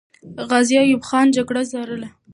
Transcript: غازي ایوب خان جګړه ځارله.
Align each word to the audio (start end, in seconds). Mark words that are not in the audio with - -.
غازي 0.49 0.75
ایوب 0.81 1.01
خان 1.09 1.27
جګړه 1.35 1.61
ځارله. 1.71 2.09